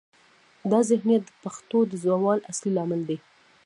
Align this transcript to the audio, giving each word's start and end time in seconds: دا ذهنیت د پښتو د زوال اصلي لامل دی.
دا 0.71 0.79
ذهنیت 0.89 1.23
د 1.27 1.31
پښتو 1.43 1.79
د 1.87 1.93
زوال 2.03 2.39
اصلي 2.51 2.71
لامل 2.77 3.01
دی. 3.09 3.17